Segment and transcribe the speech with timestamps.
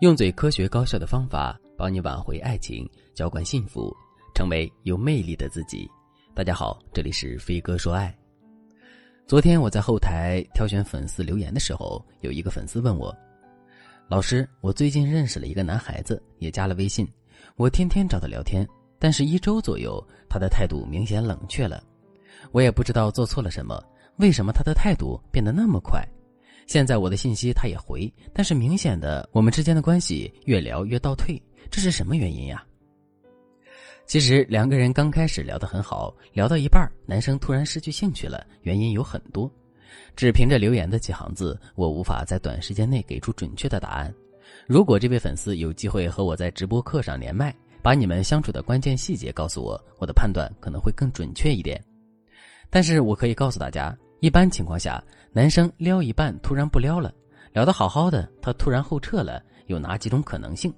[0.00, 3.90] 用最科学高效的方法帮你挽回爱情，浇灌幸福，
[4.34, 5.90] 成为有魅力的自己。
[6.34, 8.14] 大家好，这里是飞哥说爱。
[9.26, 13.14] 昨天我在后台挑选粉丝留言的时候，有一个粉丝问我
[14.06, 17.08] ：“老师，我最近认识了一个男孩子，也加了微信，
[17.56, 18.68] 我天天找他聊天，
[18.98, 21.82] 但是一周左右，他的态度明显冷却了。
[22.52, 23.82] 我也不知道做错了什么，
[24.18, 26.06] 为什么他的态度变得那么快？”
[26.66, 32.64] 现在我的信息他也回，但是明显的我们之间的关系越聊越倒退，这是什么原因呀？
[34.04, 39.50] 其实两个人刚开始聊得很好，聊到一半，男生突然失去兴趣了，原因有很多。
[40.14, 44.12] 只凭着留言的几行字，我无法在短时间内给出准确的答案。
[44.66, 51.82] 如果这位粉丝有机会和我在直播课上连麦，把你们相处的关键细节告诉我，我的判断可能会更准确一点。
[52.70, 53.96] 但是我可以告诉大家。
[54.26, 57.14] 一般情况下，男生撩一半突然不撩了，
[57.52, 60.74] 聊得好好的，他突然后撤了，有哪几种可能性？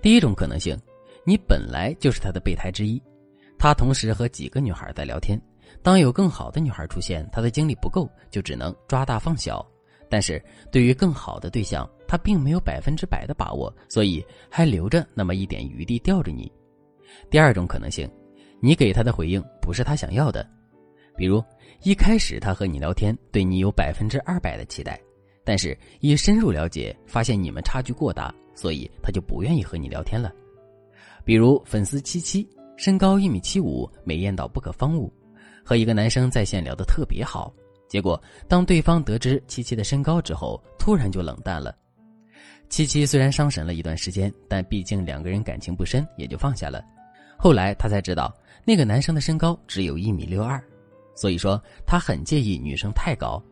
[0.00, 0.78] 第一种可能性，
[1.26, 3.02] 你本来就是他的备胎之一，
[3.58, 5.36] 他同时和几个女孩在聊天，
[5.82, 9.66] 当有更好的女孩出现，他的精力不够，就只能抓大放小。
[10.08, 16.52] 但是对于更好的对象，他并没有百分之百的把握，所以还留着那么一点余地吊着你。
[17.28, 18.08] 第二种可能性，
[18.60, 20.48] 你给他的回应不是他想要的。
[21.16, 21.42] 比如，
[21.84, 24.98] 一开始他和你聊天，对你有百分之二百的期待，
[25.44, 30.32] 但是一深入了解，发现你们差距过大，所以他就不愿意和你聊天了。
[31.26, 35.12] 比如粉丝七七，身高一米七五，美艳到不可方物，
[35.62, 37.52] 和一个男生在线聊得特别好，
[37.86, 38.18] 结果
[38.48, 41.76] 当对方得知七七的身高之后，突然就冷淡了。
[42.70, 46.82] 七七虽然伤神了一段时间，但毕竟两个人感情不深，也就放下了。
[47.36, 50.58] 后来他才知道，那个男生的身高只有一米六二。
[51.14, 53.42] 所以说，他很介意女生太高，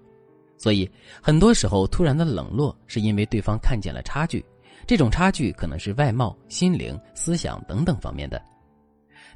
[0.59, 0.91] 所以
[1.23, 4.45] 很多时候突然的冷落是因为对方看见了差距，
[4.87, 8.41] 这种差距可能是外貌、心灵、思想等等方面的。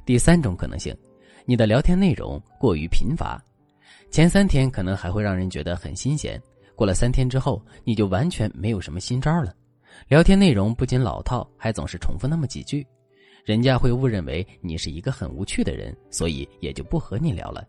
[0.05, 0.95] 第三种可能性，
[1.45, 3.41] 你的聊天内容过于贫乏，
[4.11, 6.41] 前三天可能还会让人觉得很新鲜，
[6.75, 9.53] 过了三天之后，你就完全没有什么新招了，
[10.07, 12.85] 聊天内容不仅老套，还总是重复那么几句，
[13.43, 17.65] 人家会误认为你是一个很无趣的人，所以也就不和你聊了。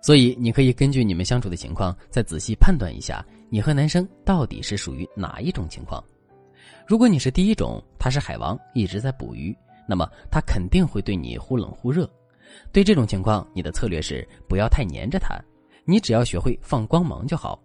[0.00, 6.02] 所以，你可以根据你们相处的情况，再仔细判断一下，你和男生到底是属于哪一种情况。
[6.86, 9.54] 如果你是第一种，他是海王，一直在捕鱼，
[9.88, 12.08] 那么他肯定会对你忽冷忽热。
[12.72, 15.38] 对这种情况，你的策略是不要太黏着他，
[15.84, 17.60] 你只要学会放光芒就好。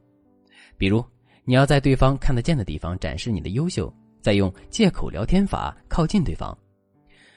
[0.78, 1.04] 比如，
[1.46, 6.58] 你要在对方看得见的地方展示你的优秀，再用借口聊天法靠近对方。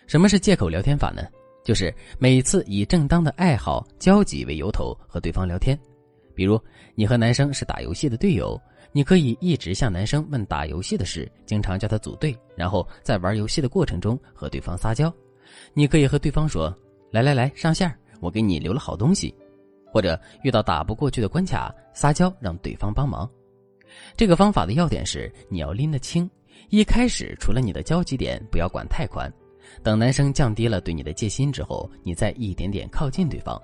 [0.06, 1.22] 什么是借口聊天法呢？
[1.66, 5.76] 就是每次以正当的爱好、交集为由头和对方聊天，
[6.32, 6.60] 比如
[6.94, 8.56] 你和男生是打游戏的队友，
[8.92, 15.12] 你可以一直向男生问打游戏的事，经常叫他组队，然后在玩游戏的过程中和对方撒娇。
[15.74, 16.72] 你可以和对方说
[17.10, 19.34] ：“来来来，上线，我给你留了好东西。”
[19.92, 23.28] 或者遇到打不过去的关卡，撒娇让对方帮忙。
[24.16, 26.30] 这个方法的要点是你要拎得清，
[26.68, 29.32] 一开始除了你的交集点，不要管太宽。
[29.82, 33.60] 等男生降低了对你的戒心之后，你再一点点靠近对方。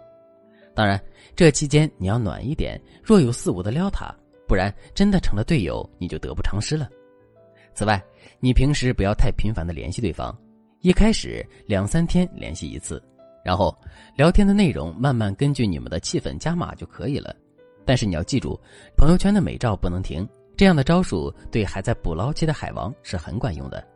[0.74, 0.98] 当然，
[1.36, 4.14] 这期间你要暖一点，若有似无的撩他，
[4.48, 6.88] 不然真的成了队友，你就得不偿失了。
[7.74, 8.02] 此外，
[8.41, 10.36] 你平时不要太频繁的联系对方，
[10.80, 13.02] 一开始两三天联系一次，
[13.44, 13.76] 然后
[14.16, 17.34] 聊天的内容慢慢根据你们的气氛加码就可以了。
[17.84, 18.58] 但是你要记住，
[18.96, 20.26] 朋友圈的美照不能停，
[20.56, 23.86] 这样的招数对还在捕捞期的海王是很管用的。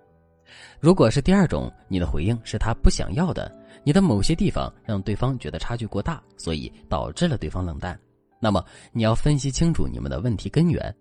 [0.81, 7.99] 如果是第二种，你的回应是他不想要的，你的某些地方让对方觉得差距过大，所以导致了对方冷淡。
[8.39, 10.95] 那么你要分析清楚你们的问题根源。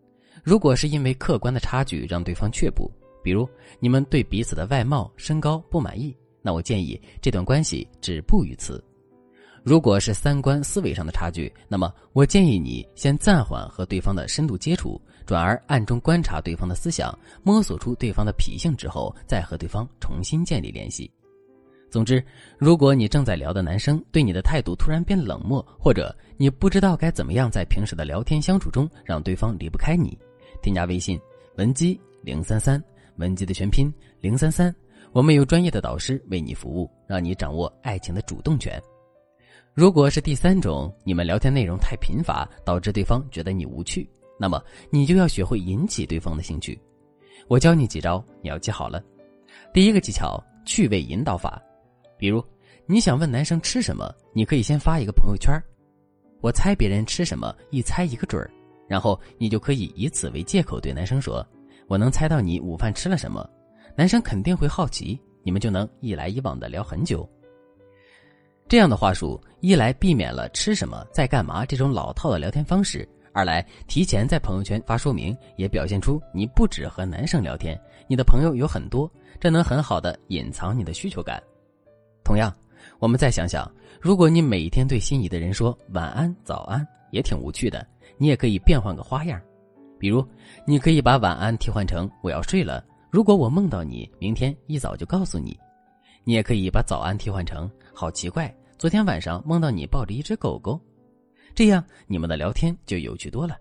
[0.44, 2.92] 如果是因为客观的差距让对方却步，
[3.24, 3.48] 比如
[3.80, 8.84] 你们对彼此的外貌、身高不满意，那我建议这段关系止步于此。
[9.64, 21.12] 如果是三观思维上的差距，那么我建议你先暂缓和对方的深度接触，转而暗中观察对方的思想，摸索出对方的脾性之后，再和对方重新建立联系。
[21.90, 22.24] 总之，
[22.58, 30.18] 如果你正在聊的男生对你的态度突然变冷漠，或者你不知道该怎么样在平时的聊天相处中让对方离不开你，
[30.62, 31.18] 添加微信
[31.56, 32.84] 文姬零三三，
[33.16, 34.76] 文姬的全拼零三三，
[35.14, 38.82] 我们有专业的导师为你服务，让你掌握爱情的主动权。
[39.74, 46.80] 如果是第三种，你们聊天内容太贫乏，导致对方觉得你无趣，那么你就要学会引起对方的兴趣。
[47.48, 49.04] 我教你几招，你要记好了。
[49.74, 51.62] 第一个技巧：趣味引导法。
[52.18, 52.44] 比如，
[52.86, 55.54] 你想问男生吃什么，你可以先发一个朋友圈
[56.42, 58.50] 我猜别人吃什么，一猜一个准儿。
[58.88, 61.46] 然后你就可以以此为借口对男生说
[61.90, 63.48] ：“我能猜到你午饭吃了什么，
[63.96, 67.28] 男生肯定会好奇，你们就能一来一往的聊很久。
[68.68, 77.78] 这样的话术，一来避免了吃什么、在干嘛这种老套的聊天方式，二来提前在朋友圈发说明，也表现出你不只和男生聊天，
[78.08, 79.12] 你的朋友有很多，
[79.42, 81.44] 这能很好的隐藏你的需求感。
[82.24, 82.50] 同样，
[82.98, 87.86] 我们再想想，如果你每天对心仪的人说晚安、早安，也挺无趣的。
[88.18, 89.38] 你也可以变换个花样，
[90.00, 90.26] 比如，
[90.66, 92.82] 你可以把晚安替换成我要睡了。
[93.12, 95.60] 如果我梦到你，明天一早就告诉你。
[96.24, 100.80] 你也可以把早安替换成好奇怪，昨天晚上梦到你抱着一只狗狗。
[101.56, 103.58] 这样，你们的聊天就有趣多了。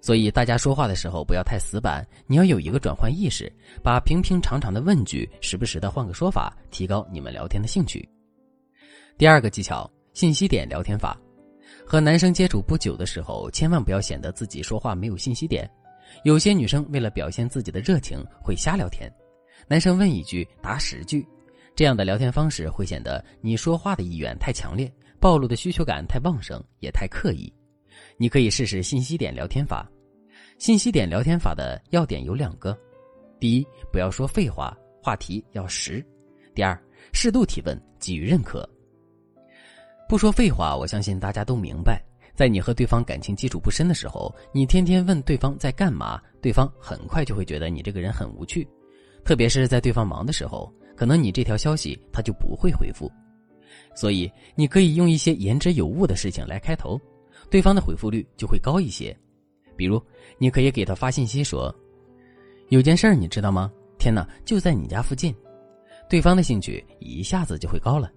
[0.00, 3.52] 所以，大家说话的时候不要太死板，你要有一个转换意识，
[3.82, 8.06] 把平平常常的问句时不时的换个说法，提高你们聊天的兴趣。
[9.18, 11.18] 第二个技巧：信息点聊天法。
[11.86, 15.68] 和男生接触不久的时候，千万不要显得自己说话没有信息点。
[16.22, 19.10] 有些女生为了表现自己的热情，会瞎聊天。
[19.66, 21.26] 男生问一句答十句，
[21.74, 24.92] 这样的聊天方式会显得你说话的意愿太强烈，
[25.24, 27.50] 暴露的需求感太旺盛，也太刻意。
[28.18, 29.90] 你可以试试信息点聊天法。
[30.58, 32.78] 信息点聊天法的要点有两个：
[33.40, 36.04] 第一，不要说废话，话题要实；
[36.54, 36.78] 第二，
[37.14, 38.68] 适度提问，给予认可。
[40.06, 42.04] 不说废话，我相信大家都明白，
[42.34, 48.68] 在你和对方感情基础不深的时候，你天天问对方在干嘛，对方很快就会觉得你这个人很无趣。
[49.24, 53.10] 特别是在对方忙的时候，可能你这条消息他就不会回复。
[53.94, 57.00] 所以，你可以用一些言之有物的事情来开头，
[57.50, 59.16] 对方的回复率就会高一些。
[59.76, 60.02] 比如，
[60.38, 61.74] 你可以给他发信息说
[62.70, 63.70] ：“有件事儿你知道吗？
[63.98, 65.34] 天哪，就在你家附近。”
[66.08, 68.10] 对方的兴趣一下子就会高了。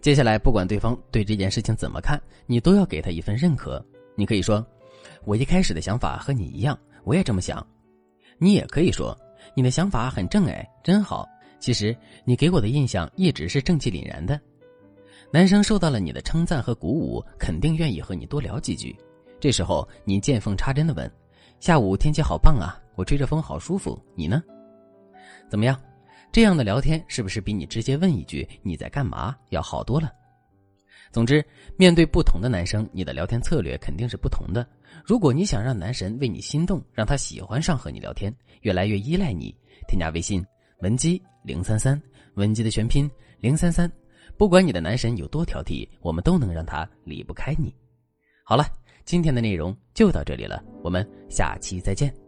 [0.00, 3.84] 接下来，不管对方对这件事情怎么看，你都要给他一份认可。
[4.16, 4.64] 你可以说
[5.24, 7.64] ：“我一开始的想法和你一样，我也这么想。”
[8.38, 9.16] 你也可以说
[9.54, 11.26] ：“你的想法很正，哎，真好。”
[11.60, 14.38] 其实你给我的印象一直是正气凛然的。
[15.34, 18.96] 男生受到了你的称赞和鼓舞，肯定愿意和你多聊几句。
[19.40, 21.10] 这时候，你见缝插针的问
[21.58, 24.40] ：“下午天气好棒啊，我吹着风好舒服，你呢？
[25.50, 25.76] 怎么样？”
[26.30, 30.08] 这样的聊天是不是比你直接问一句“你在干嘛”要好多了？
[31.10, 31.44] 总之，
[31.76, 34.64] 面对不同的男生，你的聊天策略肯定是不同的。
[35.04, 39.52] 如果你想让男神为你心动，让他喜欢上和你聊天，越来越依赖你，
[39.88, 40.46] 添加微信
[40.78, 42.00] 文姬零三三，
[42.34, 43.10] 文姬的全拼
[43.40, 43.90] 零三三。
[44.36, 47.74] 不管你的男神有多挑剔，我们都能让他离不开你。
[48.44, 48.64] 好了，
[49.04, 52.23] 今天的内容就到这里了，我们下期再见。